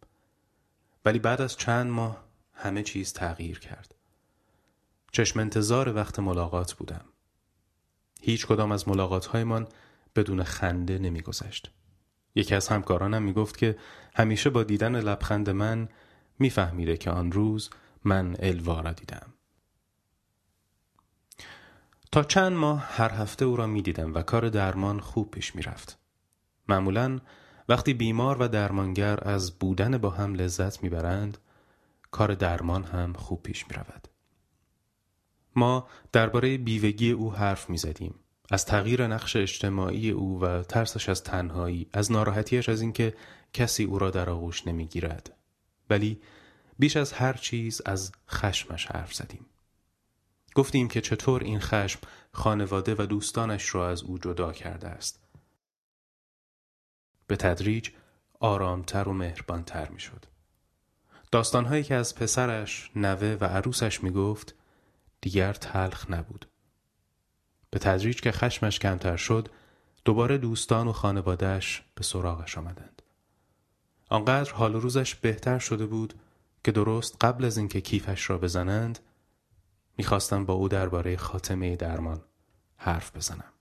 ولی 1.05 1.19
بعد 1.19 1.41
از 1.41 1.57
چند 1.57 1.91
ماه 1.91 2.23
همه 2.53 2.83
چیز 2.83 3.13
تغییر 3.13 3.59
کرد. 3.59 3.95
چشم 5.11 5.39
انتظار 5.39 5.95
وقت 5.95 6.19
ملاقات 6.19 6.73
بودم. 6.73 7.05
هیچ 8.21 8.47
کدام 8.47 8.71
از 8.71 8.87
ملاقات 8.87 9.25
هایمان 9.25 9.67
بدون 10.15 10.43
خنده 10.43 10.99
نمی 10.99 11.21
گذشت. 11.21 11.71
یکی 12.35 12.55
از 12.55 12.67
همکارانم 12.67 13.23
می 13.23 13.33
گفت 13.33 13.57
که 13.57 13.77
همیشه 14.15 14.49
با 14.49 14.63
دیدن 14.63 14.95
لبخند 15.01 15.49
من 15.49 15.89
میفهمیده 16.39 16.97
که 16.97 17.11
آن 17.11 17.31
روز 17.31 17.69
من 18.03 18.35
الوا 18.39 18.81
را 18.81 18.91
دیدم 18.91 19.33
تا 22.11 22.23
چند 22.23 22.53
ماه 22.53 22.87
هر 22.91 23.11
هفته 23.11 23.45
او 23.45 23.55
را 23.55 23.67
می 23.67 23.81
دیدم 23.81 24.13
و 24.13 24.21
کار 24.21 24.49
درمان 24.49 24.99
خوب 24.99 25.31
پیش 25.31 25.55
می 25.55 25.61
رفت. 25.61 25.99
معمولا 26.67 27.19
وقتی 27.69 27.93
بیمار 27.93 28.37
و 28.41 28.47
درمانگر 28.47 29.19
از 29.27 29.59
بودن 29.59 29.97
با 29.97 30.09
هم 30.09 30.33
لذت 30.33 30.83
می‌برند 30.83 31.37
کار 32.11 32.33
درمان 32.33 32.83
هم 32.83 33.13
خوب 33.13 33.43
پیش 33.43 33.67
می 33.67 33.75
رود. 33.75 34.07
ما 35.55 35.87
درباره 36.11 36.57
بیوگی 36.57 37.11
او 37.11 37.33
حرف 37.33 37.69
می 37.69 37.77
زدیم. 37.77 38.15
از 38.51 38.65
تغییر 38.65 39.07
نقش 39.07 39.35
اجتماعی 39.35 40.09
او 40.11 40.41
و 40.41 40.63
ترسش 40.63 41.09
از 41.09 41.23
تنهایی 41.23 41.89
از 41.93 42.11
ناراحتیش 42.11 42.69
از 42.69 42.81
اینکه 42.81 43.13
کسی 43.53 43.83
او 43.83 43.99
را 43.99 44.09
در 44.09 44.29
آغوش 44.29 44.67
نمی‌گیرد 44.67 45.37
ولی 45.89 46.21
بیش 46.79 46.97
از 46.97 47.13
هر 47.13 47.33
چیز 47.33 47.81
از 47.85 48.11
خشمش 48.29 48.85
حرف 48.85 49.13
زدیم. 49.13 49.45
گفتیم 50.55 50.87
که 50.87 51.01
چطور 51.01 51.43
این 51.43 51.59
خشم 51.59 51.99
خانواده 52.33 52.95
و 52.99 53.05
دوستانش 53.05 53.75
را 53.75 53.89
از 53.89 54.03
او 54.03 54.17
جدا 54.17 54.51
کرده 54.51 54.87
است. 54.87 55.19
به 57.27 57.35
تدریج 57.35 57.89
آرامتر 58.39 59.09
و 59.09 59.13
مهربانتر 59.13 59.89
می 59.89 59.99
شد. 59.99 60.25
داستانهایی 61.31 61.83
که 61.83 61.95
از 61.95 62.15
پسرش، 62.15 62.91
نوه 62.95 63.37
و 63.41 63.45
عروسش 63.45 64.03
می 64.03 64.11
گفت 64.11 64.55
دیگر 65.21 65.53
تلخ 65.53 66.09
نبود. 66.09 66.50
به 67.71 67.79
تدریج 67.79 68.21
که 68.21 68.31
خشمش 68.31 68.79
کمتر 68.79 69.17
شد 69.17 69.47
دوباره 70.05 70.37
دوستان 70.37 70.87
و 70.87 70.93
خانوادهش 70.93 71.83
به 71.95 72.03
سراغش 72.03 72.57
آمدند. 72.57 73.01
آنقدر 74.09 74.51
حال 74.51 74.73
روزش 74.73 75.15
بهتر 75.15 75.59
شده 75.59 75.85
بود 75.85 76.13
که 76.63 76.71
درست 76.71 77.17
قبل 77.21 77.45
از 77.45 77.57
اینکه 77.57 77.81
کیفش 77.81 78.29
را 78.29 78.37
بزنند 78.37 78.99
می‌خواستم 79.97 80.45
با 80.45 80.53
او 80.53 80.67
درباره 80.67 81.17
خاتمه 81.17 81.75
درمان 81.75 82.21
حرف 82.77 83.15
بزنم 83.15 83.53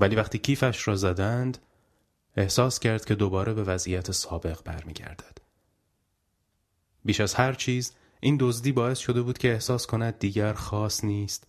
ولی 0.00 0.16
وقتی 0.16 0.38
کیفش 0.38 0.88
را 0.88 0.96
زدند 0.96 1.58
احساس 2.36 2.78
کرد 2.78 3.04
که 3.04 3.14
دوباره 3.14 3.54
به 3.54 3.62
وضعیت 3.62 4.10
سابق 4.10 4.62
برمیگردد. 4.64 5.38
بیش 7.04 7.20
از 7.20 7.34
هر 7.34 7.52
چیز 7.52 7.92
این 8.20 8.36
دزدی 8.40 8.72
باعث 8.72 8.98
شده 8.98 9.22
بود 9.22 9.38
که 9.38 9.52
احساس 9.52 9.86
کند 9.86 10.18
دیگر 10.18 10.52
خاص 10.52 11.04
نیست 11.04 11.46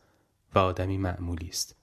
و 0.55 0.59
آدمی 0.59 0.97
معمولی 0.97 1.47
است. 1.47 1.75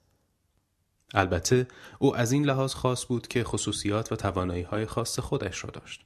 البته 1.13 1.67
او 1.99 2.15
از 2.15 2.31
این 2.31 2.45
لحاظ 2.45 2.73
خاص 2.73 3.05
بود 3.05 3.27
که 3.27 3.43
خصوصیات 3.43 4.11
و 4.11 4.15
توانایی 4.15 4.63
های 4.63 4.85
خاص 4.85 5.19
خودش 5.19 5.63
را 5.63 5.69
داشت. 5.69 6.05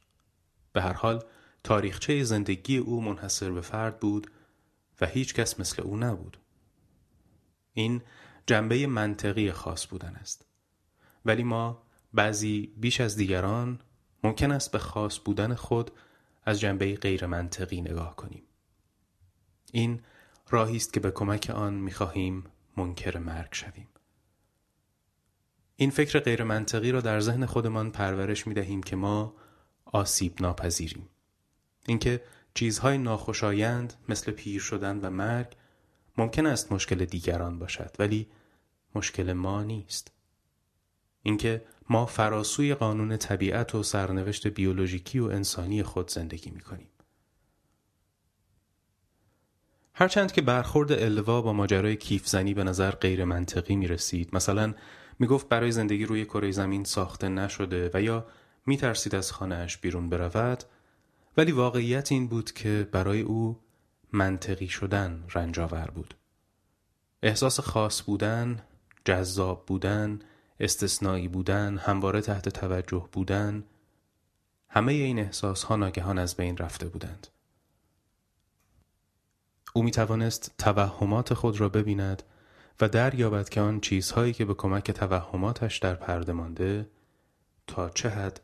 به 0.74 0.81
هر 0.81 0.93
حال 0.93 1.24
تاریخچه 1.63 2.24
زندگی 2.24 2.77
او 2.77 3.01
منحصر 3.01 3.51
به 3.51 3.62
فرد 3.62 4.00
بود 4.00 4.31
و 5.01 5.05
هیچ 5.05 5.33
کس 5.33 5.59
مثل 5.59 5.81
او 5.81 5.97
نبود. 5.97 6.38
این 7.74 8.01
جنبه 8.47 8.88
منطقی 8.88 9.51
خاص 9.51 9.88
بودن 9.88 10.15
است. 10.15 10.45
ولی 11.25 11.43
ما 11.43 11.83
بعضی 12.13 12.74
بیش 12.77 13.01
از 13.01 13.15
دیگران 13.15 13.79
ممکن 14.24 14.51
است 14.51 14.71
به 14.71 14.79
خاص 14.79 15.19
بودن 15.25 15.53
خود 15.53 15.91
از 16.45 16.59
جنبه 16.59 16.95
غیر 16.95 17.25
منطقی 17.25 17.81
نگاه 17.81 18.15
کنیم. 18.15 18.43
این 19.71 20.01
راهی 20.50 20.75
است 20.75 20.93
که 20.93 21.00
به 21.00 21.12
کمک 21.12 21.51
آن 21.55 21.74
می‌خواهیم 21.74 22.43
منکر 22.77 23.17
مرگ 23.17 23.50
شویم. 23.51 23.88
این 25.75 25.89
فکر 25.89 26.19
غیر 26.19 26.43
منطقی 26.43 26.91
را 26.91 27.01
در 27.01 27.19
ذهن 27.19 27.46
خودمان 27.46 27.91
پرورش 27.91 28.48
می 28.48 28.53
دهیم 28.53 28.84
که 28.84 28.96
ما 28.96 29.36
آسیب 29.86 30.41
ناپذیریم. 30.41 31.10
اینکه 31.88 32.24
چیزهای 32.53 32.98
ناخوشایند 32.98 33.93
مثل 34.10 34.31
پیر 34.31 34.62
شدن 34.62 35.00
و 35.00 35.10
مرگ 35.10 35.55
ممکن 36.17 36.46
است 36.46 36.72
مشکل 36.72 37.05
دیگران 37.05 37.60
باشد 37.60 37.96
ولی 38.00 38.27
مشکل 38.96 39.34
ما 39.34 39.63
نیست. 39.63 40.12
اینکه 41.22 41.65
ما 41.89 42.05
فراسوی 42.05 42.74
قانون 42.74 43.17
طبیعت 43.17 43.75
و 43.75 43.84
سرنوشت 43.84 44.48
بیولوژیکی 44.48 45.19
و 45.19 45.25
انسانی 45.25 45.84
خود 45.84 46.10
زندگی 46.12 46.50
می 46.50 46.62
کنیم. 46.62 46.89
هرچند 50.00 50.32
که 50.32 50.42
برخورد 50.42 50.92
الوا 50.92 51.42
با 51.42 51.54
ماجرای 51.54 51.96
کیفزنی 51.96 52.54
به 52.54 52.63
نظر 52.63 52.92
غیر 52.92 53.24
منطقی 53.24 53.75
می 53.75 53.88
رسید 53.88 54.36
مثلا 54.36 54.74
می 55.20 55.27
گفت 55.27 55.50
برای 55.50 55.72
زندگی 55.72 56.06
روی 56.06 56.25
کره 56.25 56.51
زمین 56.51 56.84
ساخته 56.84 57.30
نشده 57.30 57.92
و 57.94 58.01
یا 58.01 58.25
می 58.66 58.77
ترسید 58.77 59.16
از 59.16 59.32
خانهاش 59.32 59.77
بیرون 59.77 60.10
برود 60.10 60.63
ولی 61.38 61.51
واقعیت 61.51 62.12
این 62.12 62.27
بود 62.27 62.51
که 62.51 62.89
برای 62.92 63.22
او 63.22 63.60
منطقی 64.13 64.68
شدن 64.68 65.24
رنجاور 65.34 65.92
بود. 65.96 66.13
احساس 67.24 67.60
خاص 67.60 68.04
بودن 68.04 68.62
جذاب 69.06 69.66
بودن 69.66 70.20
استثنایی 70.60 71.27
بودن 71.27 71.77
همواره 71.77 72.22
تحت 72.22 72.50
توجه 72.50 73.10
بودن 73.12 73.63
همه 74.70 74.94
این 74.94 75.20
احساس 75.20 75.63
ها 75.63 75.75
ناگهان 75.75 76.18
از 76.18 76.36
بین 76.36 76.58
رفته 76.58 76.88
بودند. 76.88 77.27
او 79.77 79.84
می 79.84 79.91
توانست 79.91 80.51
توهمات 80.57 81.34
خود 81.34 81.60
را 81.60 81.69
ببیند 81.69 82.24
و 82.81 82.89
دریابد 82.89 83.50
که 83.50 83.62
آن 83.62 83.79
چیزهایی 83.79 84.34
که 84.34 84.46
به 84.46 84.53
کمک 84.53 84.91
توهماتش 84.91 85.77
در 85.77 85.96
پرده 85.96 86.34
مانده 86.34 86.89
تا 87.67 87.89
چه 87.89 88.10
حد 88.10 88.41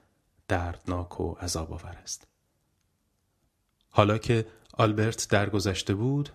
دردناک 0.47 1.21
و 1.21 1.33
عذاب 1.33 1.73
آور 1.73 1.97
است. 2.03 2.27
حالا 3.89 4.17
که 4.17 4.45
آلبرت 4.73 5.27
درگذشته 5.29 5.95
بود 5.95 6.29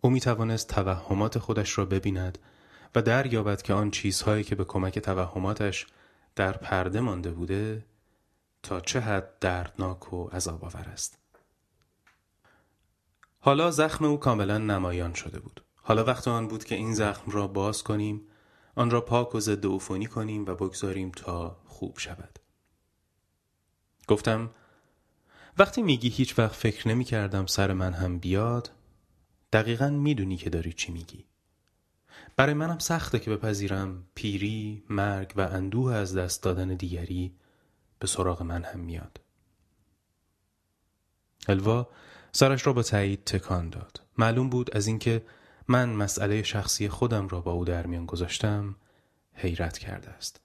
او 0.00 0.10
می 0.10 0.20
توانست 0.20 0.68
توهمات 0.68 1.38
خودش 1.38 1.78
را 1.78 1.84
ببیند 1.84 2.38
و 2.94 3.02
دریابد 3.02 3.62
که 3.62 3.74
آن 3.74 3.90
چیزهایی 3.90 4.44
که 4.44 4.54
به 4.54 4.64
کمک 4.64 4.98
توهماتش 4.98 5.86
در 6.36 6.52
پرده 6.52 7.00
مانده 7.00 7.30
بوده 7.30 7.84
تا 8.62 8.80
چه 8.80 9.00
حد 9.00 9.38
دردناک 9.40 10.12
و 10.12 10.28
عذاب 10.28 10.64
آور 10.64 10.88
است. 10.92 11.18
حالا 13.40 13.70
زخم 13.70 14.04
او 14.04 14.20
کاملا 14.20 14.58
نمایان 14.58 15.14
شده 15.14 15.40
بود. 15.40 15.64
حالا 15.76 16.04
وقت 16.04 16.28
آن 16.28 16.48
بود 16.48 16.64
که 16.64 16.74
این 16.74 16.94
زخم 16.94 17.30
را 17.30 17.46
باز 17.46 17.82
کنیم 17.82 18.22
آن 18.74 18.90
را 18.90 19.00
پاک 19.00 19.34
و 19.34 19.40
ضد 19.40 19.66
عفونی 19.66 20.06
کنیم 20.06 20.46
و 20.46 20.54
بگذاریم 20.54 21.10
تا 21.10 21.60
خوب 21.66 21.98
شود. 21.98 22.38
گفتم 24.08 24.50
وقتی 25.58 25.82
میگی 25.82 26.08
هیچ 26.08 26.38
وقت 26.38 26.54
فکر 26.54 26.88
نمی 26.88 27.04
کردم 27.04 27.46
سر 27.46 27.72
من 27.72 27.92
هم 27.92 28.18
بیاد 28.18 28.70
دقیقا 29.52 29.88
می‌دونی 29.88 30.36
که 30.36 30.50
داری 30.50 30.72
چی 30.72 30.92
میگی. 30.92 31.24
برای 32.36 32.54
منم 32.54 32.78
سخته 32.78 33.18
که 33.18 33.30
بپذیرم 33.30 34.04
پیری، 34.14 34.84
مرگ 34.88 35.32
و 35.36 35.40
اندوه 35.40 35.94
از 35.94 36.16
دست 36.16 36.42
دادن 36.42 36.68
دیگری 36.68 37.36
به 37.98 38.06
سراغ 38.06 38.42
من 38.42 38.62
هم 38.62 38.80
میاد. 38.80 39.20
الوا 41.48 41.88
سرش 42.32 42.66
را 42.66 42.72
با 42.72 42.82
تایید 42.82 43.24
تکان 43.24 43.70
داد. 43.70 44.00
معلوم 44.18 44.50
بود 44.50 44.76
از 44.76 44.86
اینکه 44.86 45.24
من 45.68 45.88
مسئله 45.88 46.42
شخصی 46.42 46.88
خودم 46.88 47.28
را 47.28 47.40
با 47.40 47.52
او 47.52 47.64
در 47.64 47.86
میان 47.86 48.06
گذاشتم 48.06 48.76
حیرت 49.34 49.78
کرده 49.78 50.10
است. 50.10 50.40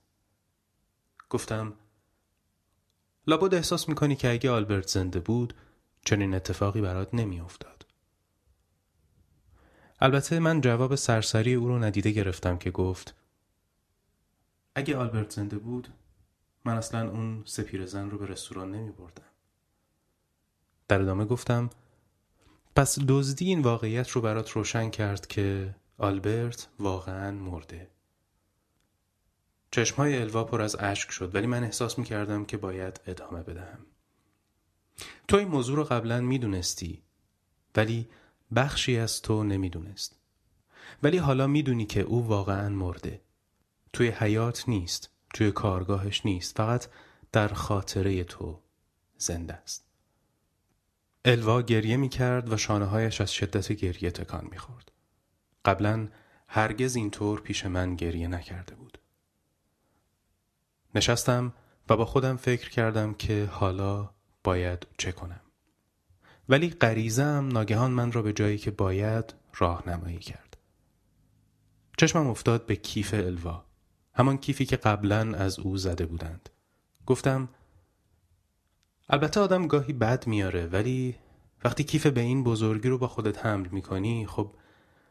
گفتم 1.29 1.73
لابد 3.27 3.55
احساس 3.55 3.89
می‌کنی 3.89 4.15
که 4.15 4.31
اگه 4.31 4.51
آلبرت 4.51 4.87
زنده 4.87 5.19
بود 5.19 5.53
چنین 6.05 6.33
اتفاقی 6.33 6.81
برات 6.81 7.13
نمیافتاد. 7.13 7.85
البته 9.99 10.39
من 10.39 10.61
جواب 10.61 10.95
سرسری 10.95 11.53
او 11.53 11.67
رو 11.67 11.79
ندیده 11.79 12.11
گرفتم 12.11 12.57
که 12.57 12.71
گفت 12.71 13.15
اگه 14.75 14.97
آلبرت 14.97 15.29
زنده 15.29 15.57
بود 15.57 15.87
من 16.65 16.77
اصلا 16.77 17.09
اون 17.09 17.43
سپیر 17.45 17.85
زن 17.85 18.09
رو 18.09 18.17
به 18.17 18.25
رستوران 18.25 18.71
نمی 18.71 18.91
بردم. 18.91 19.34
در 20.87 21.01
ادامه 21.01 21.25
گفتم 21.25 21.69
پس 22.75 22.99
دزدی 23.07 23.45
این 23.45 23.61
واقعیت 23.61 24.09
رو 24.09 24.21
برات 24.21 24.51
روشن 24.51 24.89
کرد 24.89 25.27
که 25.27 25.75
آلبرت 25.97 26.67
واقعا 26.79 27.31
مرده. 27.31 27.91
چشمهای 29.71 30.17
الوا 30.17 30.43
پر 30.43 30.61
از 30.61 30.75
اشک 30.79 31.11
شد 31.11 31.35
ولی 31.35 31.47
من 31.47 31.63
احساس 31.63 31.99
می 31.99 32.05
کردم 32.05 32.45
که 32.45 32.57
باید 32.57 33.01
ادامه 33.07 33.43
بدهم. 33.43 33.85
تو 35.27 35.37
این 35.37 35.47
موضوع 35.47 35.75
رو 35.75 35.83
قبلا 35.83 36.21
می 36.21 36.39
دونستی 36.39 37.03
ولی 37.75 38.09
بخشی 38.55 38.97
از 38.97 39.21
تو 39.21 39.43
نمی‌دونست. 39.43 40.19
ولی 41.03 41.17
حالا 41.17 41.47
می‌دونی 41.47 41.85
که 41.85 42.01
او 42.01 42.27
واقعا 42.27 42.69
مرده. 42.69 43.21
توی 43.93 44.07
حیات 44.07 44.69
نیست. 44.69 45.09
توی 45.33 45.51
کارگاهش 45.51 46.25
نیست. 46.25 46.57
فقط 46.57 46.87
در 47.31 47.47
خاطره 47.47 48.23
تو 48.23 48.61
زنده 49.17 49.53
است. 49.53 49.84
الوا 51.27 51.61
گریه 51.61 51.97
می 51.97 52.09
کرد 52.09 52.53
و 52.53 52.57
شانه 52.57 52.85
هایش 52.85 53.21
از 53.21 53.33
شدت 53.33 53.71
گریه 53.71 54.11
تکان 54.11 54.47
می 54.51 54.57
خورد. 54.57 54.91
قبلا 55.65 56.07
هرگز 56.47 56.95
اینطور 56.95 57.41
پیش 57.41 57.65
من 57.65 57.95
گریه 57.95 58.27
نکرده 58.27 58.75
بود. 58.75 58.97
نشستم 60.95 61.53
و 61.89 61.97
با 61.97 62.05
خودم 62.05 62.37
فکر 62.37 62.69
کردم 62.69 63.13
که 63.13 63.49
حالا 63.51 64.09
باید 64.43 64.87
چه 64.97 65.11
کنم. 65.11 65.41
ولی 66.49 66.69
غریزم 66.69 67.49
ناگهان 67.51 67.91
من 67.91 68.11
را 68.11 68.21
به 68.21 68.33
جایی 68.33 68.57
که 68.57 68.71
باید 68.71 69.33
راهنمایی 69.55 70.19
کرد. 70.19 70.57
چشمم 71.97 72.27
افتاد 72.27 72.65
به 72.65 72.75
کیف 72.75 73.13
الوا. 73.13 73.65
همان 74.13 74.37
کیفی 74.37 74.65
که 74.65 74.77
قبلا 74.77 75.37
از 75.37 75.59
او 75.59 75.77
زده 75.77 76.05
بودند. 76.05 76.49
گفتم 77.05 77.49
البته 79.09 79.39
آدم 79.39 79.67
گاهی 79.67 79.93
بد 79.93 80.27
میاره 80.27 80.65
ولی 80.65 81.15
وقتی 81.63 81.83
کیف 81.83 82.07
به 82.07 82.21
این 82.21 82.43
بزرگی 82.43 82.89
رو 82.89 82.97
با 82.97 83.07
خودت 83.07 83.45
حمل 83.45 83.67
می‌کنی 83.67 84.27
خب 84.27 84.55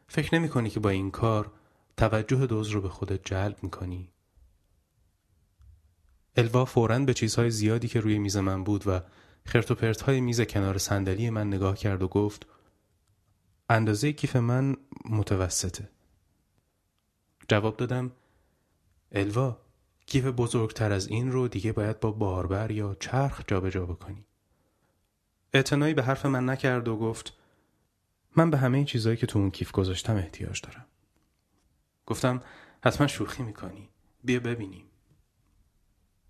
فکر 0.07 0.35
نمی 0.35 0.49
کنی 0.49 0.69
که 0.69 0.79
با 0.79 0.89
این 0.89 1.11
کار 1.11 1.51
توجه 1.97 2.45
دوز 2.45 2.69
رو 2.69 2.81
به 2.81 2.89
خودت 2.89 3.19
جلب 3.23 3.57
می‌کنی. 3.63 4.09
الوا 6.37 6.65
فوراً 6.65 6.99
به 6.99 7.13
چیزهای 7.13 7.51
زیادی 7.51 7.87
که 7.87 7.99
روی 7.99 8.19
میز 8.19 8.37
من 8.37 8.63
بود 8.63 8.87
و 8.87 8.99
خرت 9.45 9.71
و 9.71 10.03
های 10.05 10.21
میز 10.21 10.41
کنار 10.41 10.77
صندلی 10.77 11.29
من 11.29 11.47
نگاه 11.47 11.77
کرد 11.77 12.01
و 12.01 12.07
گفت 12.07 12.47
اندازه 13.69 14.13
کیف 14.13 14.35
من 14.35 14.75
متوسطه. 15.09 15.89
جواب 17.47 17.77
دادم 17.77 18.11
الوا 19.11 19.64
کیف 20.05 20.25
بزرگتر 20.25 20.91
از 20.91 21.07
این 21.07 21.31
رو 21.31 21.47
دیگه 21.47 21.71
باید 21.71 21.99
با 21.99 22.11
باربر 22.11 22.71
یا 22.71 22.95
چرخ 22.99 23.41
جابجا 23.47 23.69
جا 23.69 23.85
بکنی. 23.85 24.25
اعتنایی 25.53 25.93
به 25.93 26.03
حرف 26.03 26.25
من 26.25 26.49
نکرد 26.49 26.87
و 26.87 26.97
گفت 26.97 27.33
من 28.35 28.49
به 28.49 28.57
همه 28.57 28.85
چیزهایی 28.85 29.17
که 29.17 29.27
تو 29.27 29.39
اون 29.39 29.51
کیف 29.51 29.71
گذاشتم 29.71 30.15
احتیاج 30.15 30.61
دارم. 30.61 30.85
گفتم 32.05 32.43
حتما 32.83 33.07
شوخی 33.07 33.43
می‌کنی. 33.43 33.89
بیا 34.23 34.39
ببینیم. 34.39 34.85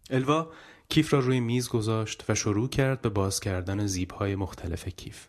الوا 0.10 0.52
کیف 0.90 1.14
را 1.14 1.20
روی 1.20 1.40
میز 1.40 1.70
گذاشت 1.70 2.30
و 2.30 2.36
شروع 2.36 2.70
کرد 2.70 3.02
به 3.02 3.10
باز 3.10 3.40
کردن 3.40 3.88
زیبهای 3.88 4.36
مختلف 4.36 4.88
کیف. 4.88 5.28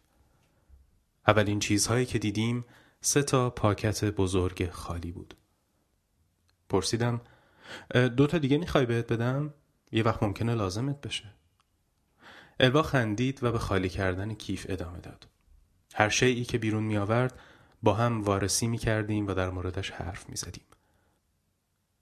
اولین 1.26 1.59
چیزهایی 1.59 2.06
که 2.06 2.18
دیدیم 2.18 2.64
سه 3.00 3.22
تا 3.22 3.50
پاکت 3.50 4.04
بزرگ 4.04 4.70
خالی 4.70 5.12
بود. 5.12 5.35
پرسیدم 6.68 7.20
دو 8.16 8.26
تا 8.26 8.38
دیگه 8.38 8.59
می‌خوای 8.59 8.87
بهت 8.87 9.12
بدم؟ 9.12 9.55
یه 9.92 10.02
وقت 10.02 10.22
ممکنه 10.22 10.55
لازمت 10.55 11.00
بشه 11.00 11.24
الوا 12.61 12.83
خندید 12.83 13.44
و 13.44 13.52
به 13.52 13.59
خالی 13.59 13.88
کردن 13.88 14.35
کیف 14.35 14.66
ادامه 14.68 14.98
داد 14.98 15.26
هر 15.94 16.09
شیعی 16.09 16.44
که 16.44 16.59
بیرون 16.59 16.83
می 16.83 16.96
آورد 16.96 17.38
با 17.83 17.94
هم 17.94 18.22
وارسی 18.22 18.66
می 18.66 18.79
کردیم 18.79 19.26
و 19.26 19.35
در 19.35 19.50
موردش 19.50 19.90
حرف 19.90 20.29
می 20.29 20.37
زدیم. 20.37 20.64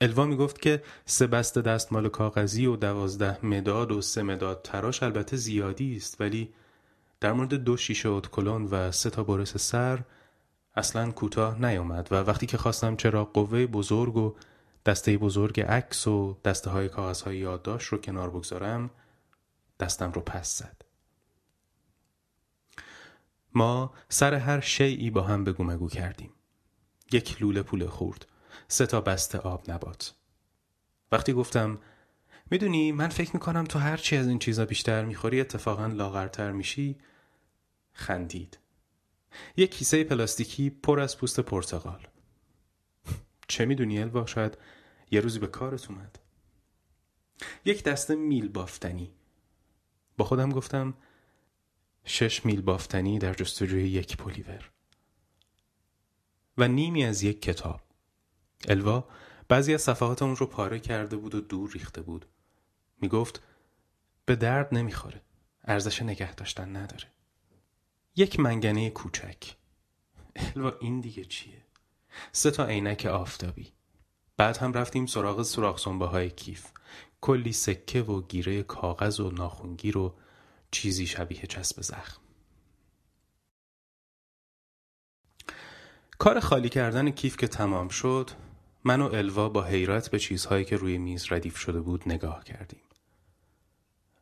الوا 0.00 0.26
می 0.26 0.36
گفت 0.36 0.60
که 0.60 0.82
سه 1.04 1.26
بسته 1.26 1.62
دستمال 1.62 2.08
کاغذی 2.08 2.66
و 2.66 2.76
دوازده 2.76 3.46
مداد 3.46 3.92
و 3.92 4.00
سه 4.00 4.22
مداد 4.22 4.60
تراش 4.62 5.02
البته 5.02 5.36
زیادی 5.36 5.96
است 5.96 6.20
ولی 6.20 6.54
در 7.20 7.32
مورد 7.32 7.54
دو 7.54 7.76
شیشه 7.76 8.08
اتکلون 8.08 8.64
و 8.64 8.92
سه 8.92 9.10
تا 9.10 9.24
برس 9.24 9.56
سر 9.56 10.04
اصلا 10.74 11.10
کوتاه 11.10 11.66
نیامد 11.66 12.08
و 12.10 12.14
وقتی 12.14 12.46
که 12.46 12.58
خواستم 12.58 12.96
چرا 12.96 13.24
قوه 13.24 13.66
بزرگ 13.66 14.16
و 14.16 14.34
دسته 14.86 15.18
بزرگ 15.18 15.60
عکس 15.60 16.06
و 16.06 16.40
دسته 16.44 16.70
های 16.70 16.88
کاغذ 16.88 17.20
های 17.20 17.38
یادداشت 17.38 17.88
رو 17.88 17.98
کنار 17.98 18.30
بگذارم 18.30 18.90
دستم 19.80 20.12
رو 20.12 20.20
پس 20.20 20.58
زد. 20.58 20.84
ما 23.54 23.94
سر 24.08 24.34
هر 24.34 24.60
شیعی 24.60 25.10
با 25.10 25.22
هم 25.22 25.44
بگو 25.44 25.64
مگو 25.64 25.88
کردیم. 25.88 26.30
یک 27.12 27.42
لوله 27.42 27.62
پول 27.62 27.86
خورد. 27.86 28.26
سه 28.68 28.86
تا 28.86 29.00
بسته 29.00 29.38
آب 29.38 29.70
نبات. 29.70 30.14
وقتی 31.12 31.32
گفتم 31.32 31.78
می‌دونی 32.50 32.92
من 32.92 33.08
فکر 33.08 33.30
می‌کنم 33.34 33.64
تو 33.64 33.78
هر 33.78 33.96
چی 33.96 34.16
از 34.16 34.26
این 34.26 34.38
چیزا 34.38 34.64
بیشتر 34.64 35.04
می‌خوری 35.04 35.40
اتفاقا 35.40 35.86
لاغرتر 35.86 36.52
میشی. 36.52 36.98
خندید. 37.92 38.58
یک 39.56 39.74
کیسه 39.74 40.04
پلاستیکی 40.04 40.70
پر 40.70 41.00
از 41.00 41.18
پوست 41.18 41.40
پرتقال. 41.40 42.06
چه 43.48 43.64
می‌دونی 43.64 43.98
الوا؟ 44.00 44.26
شاید 44.26 44.58
یه 45.14 45.20
روزی 45.20 45.38
به 45.38 45.46
کارت 45.46 45.90
اومد. 45.90 46.18
یک 47.64 47.84
دسته 47.84 48.14
میل 48.14 48.48
بافتنی. 48.48 49.10
با 50.16 50.24
خودم 50.24 50.50
گفتم 50.50 50.94
شش 52.04 52.44
میل 52.46 52.60
بافتنی 52.60 53.18
در 53.18 53.34
جستجوی 53.34 53.88
یک 53.88 54.16
پلیور 54.16 54.70
و 56.58 56.68
نیمی 56.68 57.04
از 57.04 57.22
یک 57.22 57.42
کتاب. 57.42 57.80
الوا 58.68 59.08
بعضی 59.48 59.74
از 59.74 59.82
صفحات 59.82 60.22
اون 60.22 60.36
رو 60.36 60.46
پاره 60.46 60.80
کرده 60.80 61.16
بود 61.16 61.34
و 61.34 61.40
دور 61.40 61.70
ریخته 61.70 62.02
بود. 62.02 62.26
می 63.00 63.08
گفت 63.08 63.42
به 64.24 64.36
درد 64.36 64.74
نمی‌خوره. 64.74 65.22
ارزش 65.64 66.02
نگه 66.02 66.34
داشتن 66.34 66.76
نداره. 66.76 67.12
یک 68.16 68.40
منگنه 68.40 68.90
کوچک. 68.90 69.56
الوا 70.36 70.72
این 70.80 71.00
دیگه 71.00 71.24
چیه؟ 71.24 71.62
سه 72.32 72.50
تا 72.50 72.66
عینک 72.66 73.06
آفتابی. 73.06 73.72
بعد 74.36 74.56
هم 74.56 74.72
رفتیم 74.72 75.06
سراغ 75.06 75.42
سوراخ 75.42 75.86
های 75.86 76.30
کیف. 76.30 76.66
کلی 77.20 77.52
سکه 77.52 78.02
و 78.02 78.22
گیره 78.22 78.62
کاغذ 78.62 79.20
و 79.20 79.30
ناخونگیر 79.30 79.98
و 79.98 80.14
چیزی 80.70 81.06
شبیه 81.06 81.42
چسب 81.42 81.82
زخم. 81.82 82.20
کار 86.18 86.40
خالی 86.40 86.68
کردن 86.68 87.10
کیف 87.10 87.36
که 87.36 87.48
تمام 87.48 87.88
شد 87.88 88.30
من 88.84 89.00
و 89.00 89.14
الوا 89.14 89.48
با 89.48 89.64
حیرت 89.64 90.10
به 90.10 90.18
چیزهایی 90.18 90.64
که 90.64 90.76
روی 90.76 90.98
میز 90.98 91.32
ردیف 91.32 91.56
شده 91.56 91.80
بود 91.80 92.02
نگاه 92.06 92.44
کردیم. 92.44 92.80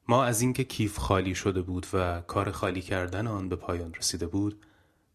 ما 0.08 0.24
از 0.24 0.40
اینکه 0.40 0.64
کیف 0.64 0.98
خالی 0.98 1.34
شده 1.34 1.62
بود 1.62 1.86
و 1.92 2.20
کار 2.20 2.50
خالی 2.50 2.82
کردن 2.82 3.26
آن 3.26 3.48
به 3.48 3.56
پایان 3.56 3.94
رسیده 3.94 4.26
بود 4.26 4.66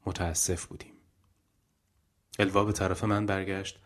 متاسف 0.05 0.65
بودیم. 0.65 0.93
الوا 2.39 2.63
به 2.63 2.71
طرف 2.71 3.03
من 3.03 3.25
برگشت. 3.25 3.79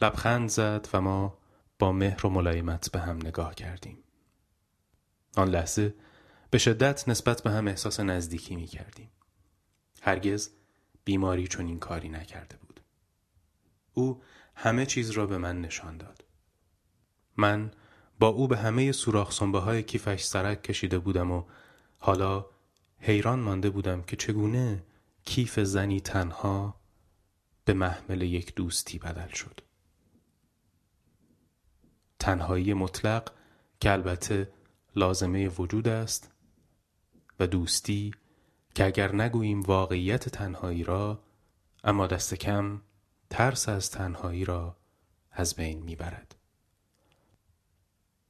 لبخند 0.00 0.48
زد 0.48 0.88
و 0.92 1.00
ما 1.00 1.38
با 1.78 1.92
مهر 1.92 2.26
و 2.26 2.30
ملایمت 2.30 2.90
به 2.92 3.00
هم 3.00 3.16
نگاه 3.16 3.54
کردیم 3.54 3.98
آن 5.36 5.48
لحظه 5.48 5.94
به 6.50 6.58
شدت 6.58 7.08
نسبت 7.08 7.42
به 7.42 7.50
هم 7.50 7.68
احساس 7.68 8.00
نزدیکی 8.00 8.56
می 8.56 8.66
کردیم. 8.66 9.10
هرگز 10.02 10.50
بیماری 11.04 11.48
چون 11.48 11.66
این 11.66 11.78
کاری 11.78 12.08
نکرده 12.08 12.56
بود. 12.56 12.80
او 13.94 14.22
همه 14.54 14.86
چیز 14.86 15.10
را 15.10 15.26
به 15.26 15.38
من 15.38 15.60
نشان 15.60 15.96
داد. 15.96 16.24
من 17.36 17.70
با 18.18 18.28
او 18.28 18.48
به 18.48 18.56
همه 18.56 18.92
سوراخ 18.92 19.42
های 19.42 19.82
کیفش 19.82 20.22
سرک 20.22 20.62
کشیده 20.62 20.98
بودم 20.98 21.30
و 21.30 21.44
حالا 21.98 22.46
حیران 22.98 23.40
مانده 23.40 23.70
بودم 23.70 24.02
که 24.02 24.16
چگونه 24.16 24.84
کیف 25.24 25.60
زنی 25.60 26.00
تنها 26.00 26.80
به 27.64 27.74
محمل 27.74 28.22
یک 28.22 28.54
دوستی 28.54 28.98
بدل 28.98 29.28
شد. 29.28 29.60
تنهایی 32.24 32.74
مطلق 32.74 33.30
که 33.80 33.92
البته 33.92 34.52
لازمه 34.96 35.48
وجود 35.48 35.88
است 35.88 36.32
و 37.40 37.46
دوستی 37.46 38.14
که 38.74 38.84
اگر 38.84 39.14
نگوییم 39.14 39.60
واقعیت 39.60 40.28
تنهایی 40.28 40.84
را 40.84 41.22
اما 41.84 42.06
دست 42.06 42.34
کم 42.34 42.80
ترس 43.30 43.68
از 43.68 43.90
تنهایی 43.90 44.44
را 44.44 44.76
از 45.32 45.54
بین 45.54 45.82
می‌برد. 45.82 46.34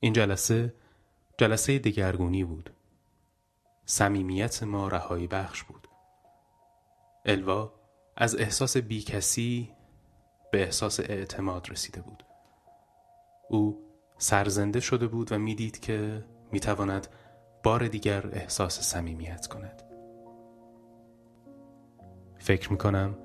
این 0.00 0.12
جلسه 0.12 0.74
جلسه 1.38 1.78
دگرگونی 1.78 2.44
بود. 2.44 2.70
صمیمیت 3.86 4.62
ما 4.62 4.88
رهایی 4.88 5.26
بخش 5.26 5.62
بود. 5.62 5.88
الوا 7.24 7.72
از 8.16 8.36
احساس 8.36 8.76
بیکسی 8.76 9.72
به 10.52 10.62
احساس 10.62 11.00
اعتماد 11.00 11.70
رسیده 11.70 12.00
بود. 12.00 12.24
او 13.48 13.83
سرزنده 14.18 14.80
شده 14.80 15.06
بود 15.06 15.32
و 15.32 15.38
می‌دید 15.38 15.80
که 15.80 16.24
می‌تواند 16.52 17.06
بار 17.62 17.88
دیگر 17.88 18.26
احساس 18.32 18.80
صمیمیت 18.80 19.46
کند. 19.46 19.82
فکر 22.38 22.72
می‌کنم 22.72 23.18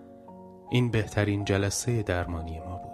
این 0.72 0.92
بهترین 0.92 1.46
جلسه 1.46 2.04
درمانی 2.04 2.60
ما 2.60 2.78
بود. 2.78 2.89